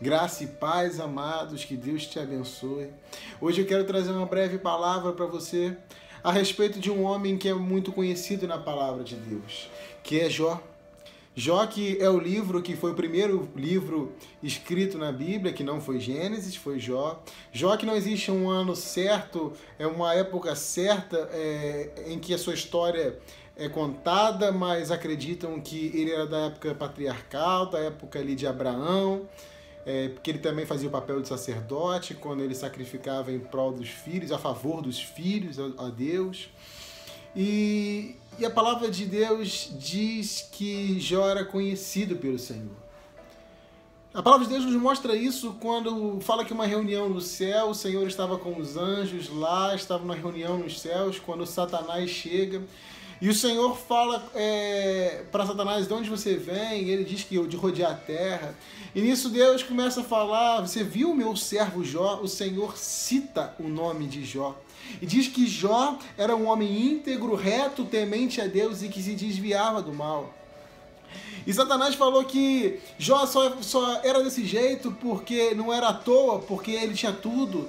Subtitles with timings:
[0.00, 2.86] Graça e paz, amados, que Deus te abençoe.
[3.40, 5.76] Hoje eu quero trazer uma breve palavra para você
[6.22, 9.68] a respeito de um homem que é muito conhecido na palavra de Deus,
[10.04, 10.62] que é Jó.
[11.34, 15.80] Jó, que é o livro que foi o primeiro livro escrito na Bíblia, que não
[15.80, 17.20] foi Gênesis, foi Jó.
[17.52, 22.38] Jó, que não existe um ano certo, é uma época certa é, em que a
[22.38, 23.18] sua história
[23.56, 29.26] é contada, mas acreditam que ele era da época patriarcal, da época ali de Abraão
[29.88, 33.88] é, porque ele também fazia o papel de sacerdote quando ele sacrificava em prol dos
[33.88, 36.50] filhos, a favor dos filhos, a, a Deus.
[37.34, 42.76] E, e a palavra de Deus diz que Jó era conhecido pelo Senhor.
[44.12, 47.74] A palavra de Deus nos mostra isso quando fala que uma reunião no céu, o
[47.74, 52.62] Senhor estava com os anjos lá, estava numa reunião nos céus, quando Satanás chega
[53.20, 57.46] e o Senhor fala é, para Satanás de onde você vem, ele diz que eu
[57.46, 58.54] de rodear a terra.
[58.94, 62.20] E nisso Deus começa a falar: Você viu o meu servo Jó?
[62.22, 64.56] O Senhor cita o nome de Jó.
[65.02, 69.14] E diz que Jó era um homem íntegro, reto, temente a Deus e que se
[69.14, 70.32] desviava do mal.
[71.46, 76.38] E Satanás falou que Jó só, só era desse jeito porque não era à toa,
[76.38, 77.68] porque ele tinha tudo.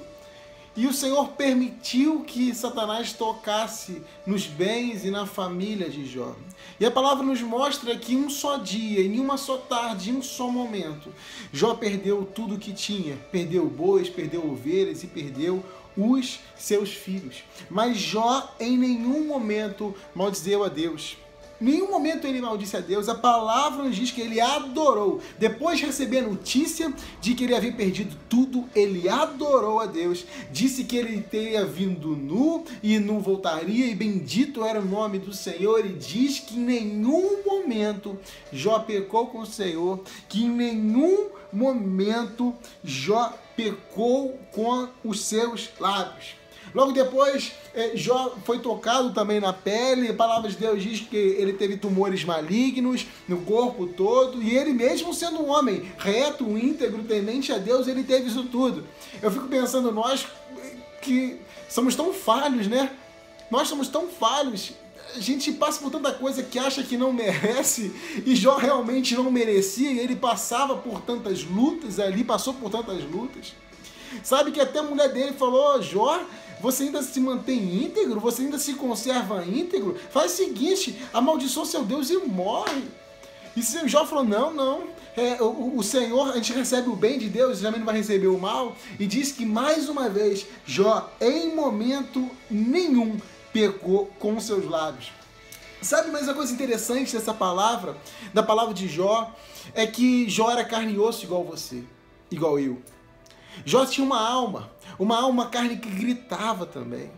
[0.75, 6.35] E o Senhor permitiu que Satanás tocasse nos bens e na família de Jó.
[6.79, 10.21] E a palavra nos mostra que um só dia, em uma só tarde, em um
[10.21, 11.13] só momento,
[11.51, 13.17] Jó perdeu tudo que tinha.
[13.31, 15.63] Perdeu bois, perdeu ovelhas e perdeu
[15.97, 17.43] os seus filhos.
[17.69, 21.17] Mas Jó em nenhum momento maldizeu a Deus
[21.59, 23.09] nenhum momento ele maldisse a Deus.
[23.09, 25.21] A palavra nos diz que ele adorou.
[25.37, 30.25] Depois de receber a notícia de que ele havia perdido tudo, ele adorou a Deus.
[30.51, 35.33] Disse que ele teria vindo nu e não voltaria, e bendito era o nome do
[35.33, 35.85] Senhor.
[35.85, 38.17] E diz que em nenhum momento
[38.51, 46.38] Jó pecou com o Senhor, que em nenhum momento Jó pecou com os seus lábios.
[46.73, 50.09] Logo depois, é, Jó foi tocado também na pele.
[50.09, 54.41] A palavra de Deus diz que ele teve tumores malignos no corpo todo.
[54.41, 58.85] E ele, mesmo sendo um homem reto, íntegro, temente a Deus, ele teve isso tudo.
[59.21, 60.27] Eu fico pensando, nós
[61.01, 62.91] que somos tão falhos, né?
[63.49, 64.73] Nós somos tão falhos.
[65.15, 67.91] A gente passa por tanta coisa que acha que não merece
[68.25, 69.91] e Jó realmente não merecia.
[69.91, 73.53] E ele passava por tantas lutas ali, passou por tantas lutas.
[74.23, 76.21] Sabe que até a mulher dele falou: Jó,
[76.61, 78.19] você ainda se mantém íntegro?
[78.19, 79.97] Você ainda se conserva íntegro?
[80.11, 82.83] Faz o seguinte, amaldiçoa seu Deus e morre.
[83.55, 84.83] E se Jó falou, não, não,
[85.17, 88.27] é, o, o, Senhor, a gente recebe o bem de Deus, também não vai receber
[88.27, 88.75] o mal.
[88.99, 93.17] E diz que mais uma vez, Jó, em momento nenhum,
[93.51, 95.11] pecou com seus lábios.
[95.81, 97.95] Sabe, mas a coisa interessante dessa palavra,
[98.33, 99.33] da palavra de Jó,
[99.73, 101.83] é que Jó era carne e osso igual você,
[102.29, 102.77] igual eu.
[103.65, 107.11] Jó tinha uma alma, uma alma carne que gritava também.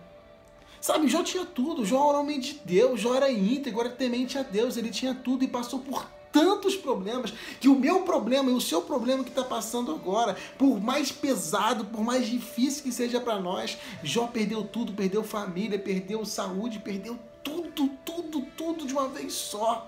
[0.79, 4.43] Sabe, Jó tinha tudo, Jó era homem de Deus, Jó era íntegro, era temente a
[4.43, 8.61] Deus, ele tinha tudo e passou por tantos problemas que o meu problema e o
[8.61, 13.39] seu problema que está passando agora, por mais pesado, por mais difícil que seja para
[13.39, 19.33] nós, Jó perdeu tudo, perdeu família, perdeu saúde, perdeu tudo, tudo, tudo de uma vez
[19.33, 19.87] só.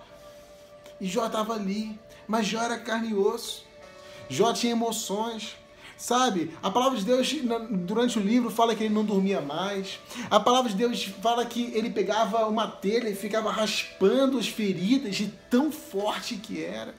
[1.00, 1.98] E Jó estava ali,
[2.28, 3.66] mas Jó era carne e osso.
[4.30, 5.56] Jó tinha emoções.
[6.04, 6.52] Sabe?
[6.62, 7.34] A palavra de Deus,
[7.70, 10.02] durante o livro, fala que ele não dormia mais.
[10.30, 15.16] A palavra de Deus fala que ele pegava uma telha e ficava raspando as feridas
[15.16, 16.94] de tão forte que era.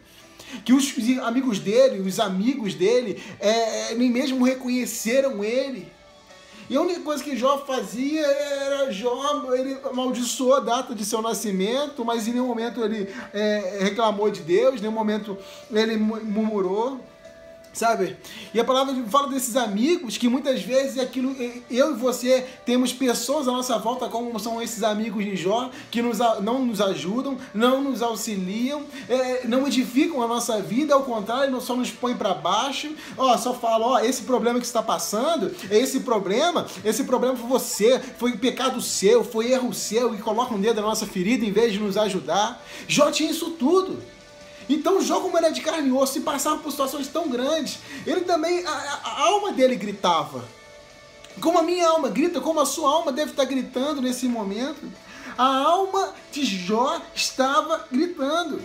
[0.65, 5.87] Que os amigos dele, os amigos dele, é, é nem mesmo reconheceram ele.
[6.71, 11.21] E a única coisa que Jó fazia era Jó, ele amaldiçoou a data de seu
[11.21, 15.37] nascimento, mas em nenhum momento ele é, reclamou de Deus, em nenhum momento
[15.71, 17.13] ele murmurou
[17.75, 18.17] sabe?
[18.55, 21.35] E a palavra fala desses amigos que muitas vezes é aquilo
[21.71, 26.01] eu e você temos pessoas à nossa volta como são esses amigos de Jó que
[26.01, 31.61] nos, não nos ajudam, não nos auxiliam, é, não edificam a nossa vida, ao contrário,
[31.61, 32.93] só nos põe para baixo.
[33.17, 37.49] Ó, só fala, ó, esse problema que está passando, é esse problema, esse problema foi
[37.49, 41.53] você, foi pecado seu, foi erro seu e coloca um dedo na nossa ferida em
[41.53, 42.63] vez de nos ajudar.
[42.87, 43.99] Jó tinha isso tudo.
[44.69, 48.23] Então Jó, como era de carne e osso, e passava por situações tão grandes, ele
[48.23, 50.45] também, a, a, alma dele gritava.
[51.41, 54.91] Como a minha alma grita, como a sua alma deve estar gritando nesse momento.
[55.37, 58.63] A alma de Jó estava gritando.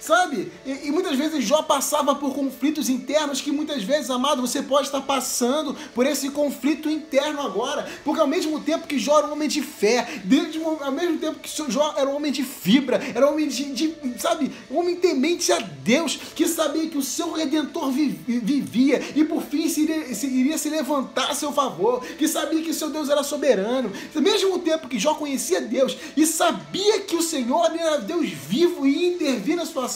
[0.00, 0.52] Sabe?
[0.64, 4.86] E, e, muitas vezes Jó passava por conflitos internos que muitas vezes, amado, você pode
[4.86, 7.88] estar passando por esse conflito interno agora.
[8.04, 11.40] Porque ao mesmo tempo que Jó era um homem de fé, desde, ao mesmo tempo
[11.40, 14.96] que Jó era um homem de fibra, era um homem de, de sabe, um homem
[14.96, 20.14] temente a Deus, que sabia que o seu Redentor vivia e por fim se iria,
[20.14, 23.90] se iria se levantar a seu favor, que sabia que seu Deus era soberano.
[24.14, 28.86] Ao mesmo tempo que Jó conhecia Deus e sabia que o Senhor era Deus vivo
[28.86, 29.87] e intervir na sua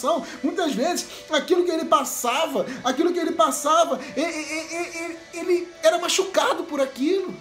[0.43, 6.81] muitas vezes aquilo que ele passava, aquilo que ele passava, ele, ele, era machucado por
[6.81, 7.35] aquilo.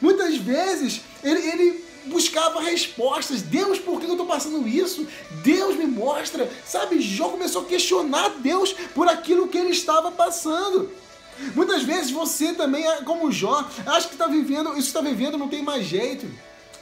[0.00, 3.42] Muitas vezes ele, ele buscava respostas.
[3.42, 5.06] Deus, por que eu estou passando isso?
[5.42, 6.50] Deus me mostra.
[6.64, 10.90] Sabe, Jó começou a questionar Deus por aquilo que ele estava passando.
[11.54, 15.62] Muitas vezes você também, como Jó, acha que está vivendo, isso está vivendo, não tem
[15.62, 16.26] mais jeito.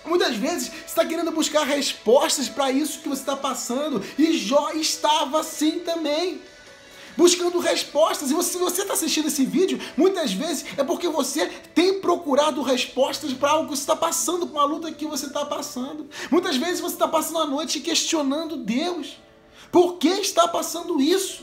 [0.09, 4.03] Muitas vezes você está querendo buscar respostas para isso que você está passando.
[4.19, 6.41] E Jó estava assim também.
[7.17, 8.31] Buscando respostas.
[8.31, 13.33] E se você está assistindo esse vídeo, muitas vezes é porque você tem procurado respostas
[13.33, 16.09] para algo que você está passando, com a luta que você está passando.
[16.31, 19.19] Muitas vezes você está passando a noite questionando Deus.
[19.71, 21.43] Por que está passando isso?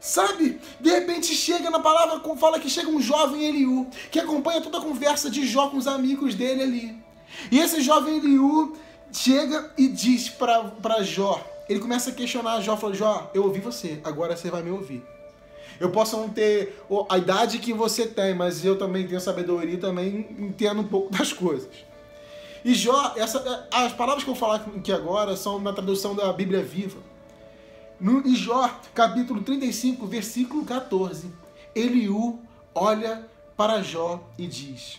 [0.00, 0.60] Sabe?
[0.80, 4.82] De repente chega na palavra, fala que chega um jovem Eliú, que acompanha toda a
[4.82, 7.04] conversa de Jó com os amigos dele ali.
[7.50, 8.76] E esse jovem Eliú
[9.12, 14.00] chega e diz para Jó, ele começa a questionar Jó, fala, Jó, eu ouvi você,
[14.04, 15.02] agora você vai me ouvir.
[15.80, 19.78] Eu posso não ter a idade que você tem, mas eu também tenho sabedoria e
[19.78, 21.68] também entendo um pouco das coisas.
[22.64, 26.32] E Jó, essa, as palavras que eu vou falar aqui agora são na tradução da
[26.32, 26.98] Bíblia Viva.
[28.00, 31.30] No, em Jó, capítulo 35, versículo 14,
[31.74, 32.40] Eliú
[32.74, 33.26] olha
[33.56, 34.98] para Jó e diz: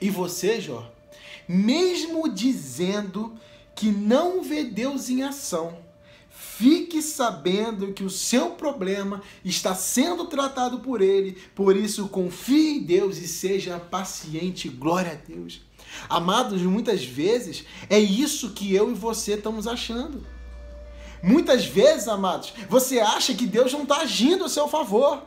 [0.00, 0.90] E você, Jó,
[1.48, 3.34] mesmo dizendo
[3.74, 5.78] que não vê Deus em ação,
[6.30, 12.82] fique sabendo que o seu problema está sendo tratado por Ele, por isso confie em
[12.82, 14.68] Deus e seja paciente.
[14.68, 15.60] Glória a Deus.
[16.08, 20.26] Amados, muitas vezes é isso que eu e você estamos achando.
[21.22, 25.22] Muitas vezes, amados, você acha que Deus não está agindo a seu favor.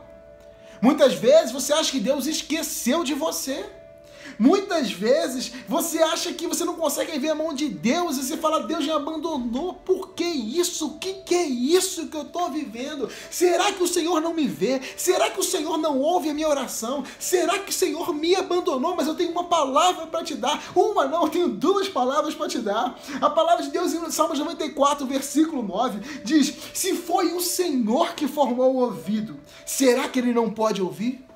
[0.80, 3.66] Muitas vezes você acha que Deus esqueceu de você.
[4.40, 8.38] Muitas vezes você acha que você não consegue ver a mão de Deus e você
[8.38, 9.74] fala, Deus me abandonou.
[9.74, 10.86] Por que isso?
[10.86, 13.06] O que, que é isso que eu estou vivendo?
[13.30, 14.80] Será que o Senhor não me vê?
[14.96, 17.04] Será que o Senhor não ouve a minha oração?
[17.18, 18.96] Será que o Senhor me abandonou?
[18.96, 20.72] Mas eu tenho uma palavra para te dar.
[20.74, 22.98] Uma não, eu tenho duas palavras para te dar.
[23.20, 28.26] A palavra de Deus em Salmos 94, versículo 9, diz: Se foi o Senhor que
[28.26, 31.28] formou o ouvido, será que ele não pode ouvir?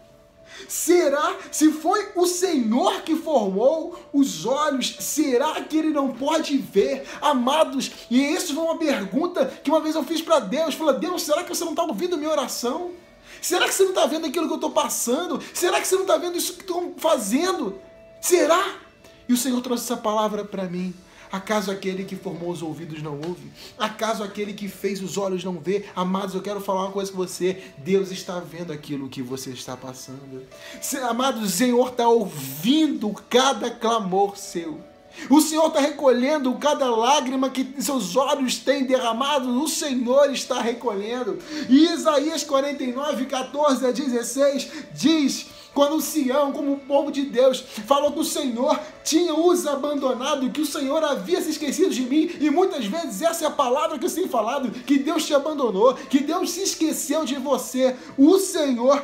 [0.68, 7.06] Será, se foi o Senhor que formou os olhos, será que ele não pode ver?
[7.20, 10.74] Amados, e isso foi uma pergunta que uma vez eu fiz para Deus.
[10.74, 12.92] Falei, Deus, será que você não está ouvindo minha oração?
[13.40, 15.40] Será que você não está vendo aquilo que eu estou passando?
[15.52, 17.78] Será que você não está vendo isso que estou fazendo?
[18.20, 18.76] Será?
[19.28, 20.94] E o Senhor trouxe essa palavra para mim.
[21.30, 23.50] Acaso aquele que formou os ouvidos não ouve?
[23.78, 25.84] Acaso aquele que fez os olhos não vê?
[25.94, 27.62] Amados, eu quero falar uma coisa com você.
[27.78, 30.42] Deus está vendo aquilo que você está passando.
[31.08, 34.80] Amados, o Senhor está ouvindo cada clamor seu.
[35.30, 41.38] O Senhor está recolhendo cada lágrima que seus olhos têm derramado, o Senhor está recolhendo.
[41.68, 48.12] E Isaías 49, 14 a 16 diz: quando Sião, como o povo de Deus, falou
[48.12, 52.48] que o Senhor tinha os abandonado, que o Senhor havia se esquecido de mim, e
[52.48, 56.20] muitas vezes essa é a palavra que eu tenho falado, que Deus te abandonou, que
[56.20, 57.96] Deus se esqueceu de você.
[58.16, 59.02] O Senhor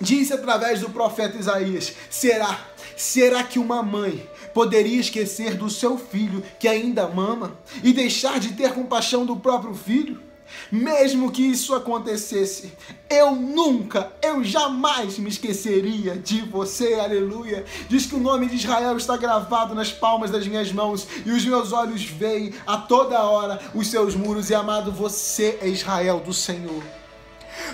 [0.00, 2.60] disse através do profeta Isaías: será?
[2.96, 8.54] Será que uma mãe poderia esquecer do seu filho que ainda mama e deixar de
[8.54, 10.25] ter compaixão do próprio filho?
[10.70, 12.72] Mesmo que isso acontecesse,
[13.08, 17.64] eu nunca, eu jamais me esqueceria de você, aleluia.
[17.88, 21.44] Diz que o nome de Israel está gravado nas palmas das minhas mãos e os
[21.44, 24.50] meus olhos veem a toda hora os seus muros.
[24.50, 26.82] E amado, você é Israel do Senhor.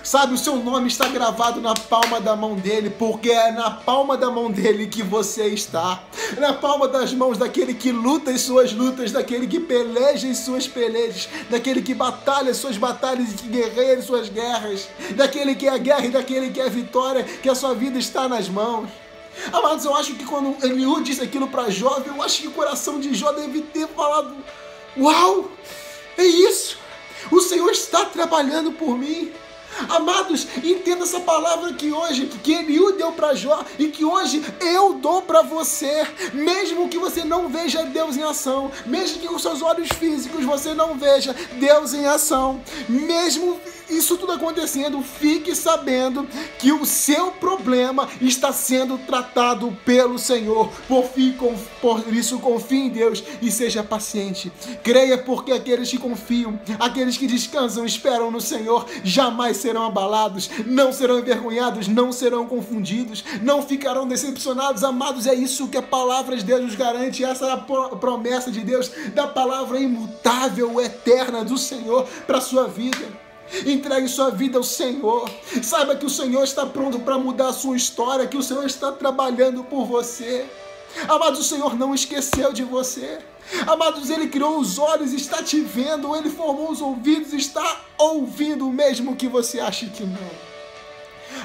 [0.02, 4.16] Sabe, o seu nome está gravado na palma da mão dele, porque é na palma
[4.16, 6.02] da mão dele que você está.
[6.38, 10.66] Na palma das mãos daquele que luta as suas lutas, daquele que peleja as suas
[10.66, 15.66] pelejas, daquele que batalha as suas batalhas e que guerreia as suas guerras, daquele que
[15.66, 18.48] é a guerra e daquele que é a vitória, que a sua vida está nas
[18.48, 18.88] mãos.
[19.52, 23.00] Amados, eu acho que quando Eliú disse aquilo para Jó, eu acho que o coração
[23.00, 24.36] de Jó deve ter falado:
[24.96, 25.50] Uau,
[26.18, 26.76] é isso!
[27.30, 29.32] O Senhor está trabalhando por mim.
[29.88, 34.94] Amados, entenda essa palavra que hoje, que Eliú deu para Jó e que hoje eu
[34.94, 36.06] dou para você.
[36.32, 40.74] Mesmo que você não veja Deus em ação, mesmo que com seus olhos físicos você
[40.74, 43.60] não veja Deus em ação, mesmo
[43.96, 46.26] isso tudo acontecendo, fique sabendo
[46.58, 50.70] que o seu problema está sendo tratado pelo Senhor.
[50.88, 51.36] Por, fim,
[51.80, 54.52] por isso, confie em Deus e seja paciente.
[54.82, 60.92] Creia, porque aqueles que confiam, aqueles que descansam, esperam no Senhor, jamais serão abalados, não
[60.92, 64.84] serão envergonhados, não serão confundidos, não ficarão decepcionados.
[64.84, 67.24] Amados, é isso que a palavra de Deus nos garante.
[67.24, 73.22] Essa é a promessa de Deus, da palavra imutável, eterna do Senhor para sua vida.
[73.66, 75.30] Entregue sua vida ao Senhor.
[75.62, 78.90] Saiba que o Senhor está pronto para mudar a sua história, que o Senhor está
[78.92, 80.46] trabalhando por você.
[81.08, 83.18] Amados, o Senhor não esqueceu de você.
[83.66, 86.14] Amados, Ele criou os olhos, está te vendo.
[86.16, 90.52] Ele formou os ouvidos, está ouvindo, mesmo que você ache que não.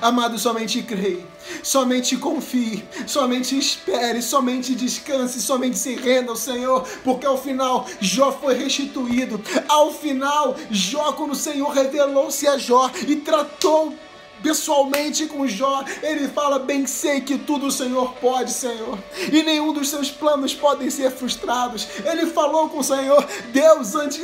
[0.02, 1.26] Amado, somente creia,
[1.64, 8.32] somente confie, somente espere, somente descanse, somente se renda ao Senhor, porque ao final Jó
[8.32, 9.42] foi restituído.
[9.68, 13.94] Ao final, Jó, quando o Senhor revelou-se a Jó e tratou
[14.42, 18.98] pessoalmente com Jó, ele fala: Bem sei que tudo o Senhor pode, Senhor,
[19.32, 21.88] e nenhum dos seus planos podem ser frustrados.
[22.06, 24.20] Ele falou com o Senhor: Deus, antes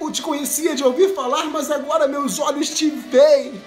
[0.00, 3.60] eu te conhecia de ouvir falar, mas agora meus olhos te veem.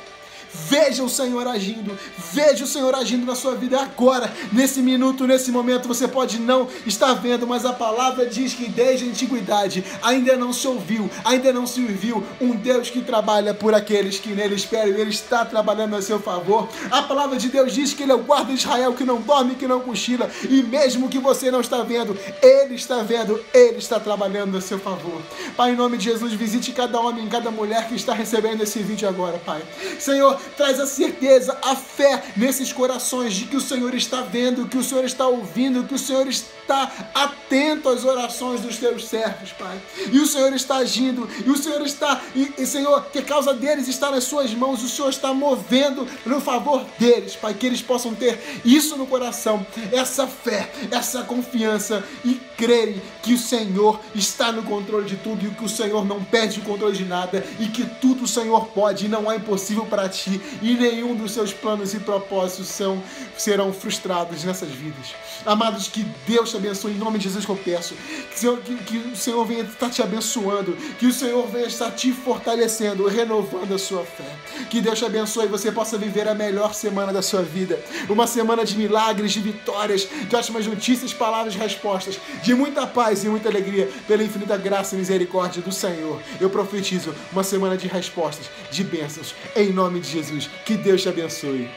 [0.53, 1.97] Veja o Senhor agindo,
[2.31, 5.87] veja o Senhor agindo na sua vida agora, nesse minuto, nesse momento.
[5.87, 10.53] Você pode não estar vendo, mas a palavra diz que desde a antiguidade ainda não
[10.53, 14.89] se ouviu, ainda não se viu um Deus que trabalha por aqueles que nele esperam
[14.89, 16.69] e ele está trabalhando a seu favor.
[16.91, 19.55] A palavra de Deus diz que ele é o guarda de Israel que não dorme,
[19.55, 23.99] que não cochila, e mesmo que você não está vendo, ele está vendo, ele está
[23.99, 25.21] trabalhando a seu favor.
[25.57, 29.07] Pai, em nome de Jesus, visite cada homem, cada mulher que está recebendo esse vídeo
[29.09, 29.61] agora, Pai.
[29.99, 34.77] Senhor, traz a certeza, a fé nesses corações de que o Senhor está vendo, que
[34.77, 39.81] o Senhor está ouvindo, que o Senhor está atento às orações dos teus servos, Pai.
[40.11, 43.53] E o Senhor está agindo, e o Senhor está, e, e Senhor, que a causa
[43.53, 47.81] deles está nas suas mãos, o Senhor está movendo no favor deles, Pai, que eles
[47.81, 54.51] possam ter isso no coração, essa fé, essa confiança e crerem que o Senhor está
[54.51, 57.67] no controle de tudo e que o Senhor não perde o controle de nada e
[57.67, 61.53] que tudo o Senhor pode e não há impossível para ti e nenhum dos seus
[61.53, 63.01] planos e propósitos são,
[63.37, 65.15] serão frustrados nessas vidas.
[65.45, 67.95] Amados, que Deus te abençoe em nome de Jesus que eu peço.
[68.39, 72.11] Que, que, que o Senhor venha estar te abençoando, que o Senhor venha estar te
[72.11, 74.35] fortalecendo, renovando a sua fé.
[74.69, 77.79] Que Deus te abençoe e você possa viver a melhor semana da sua vida.
[78.09, 83.29] Uma semana de milagres, de vitórias, de ótimas notícias, palavras, respostas, de muita paz e
[83.29, 86.21] muita alegria, pela infinita graça e misericórdia do Senhor.
[86.39, 90.49] Eu profetizo uma semana de respostas, de bênçãos, em nome de Jesus.
[90.65, 91.69] Que Deus te abençoe.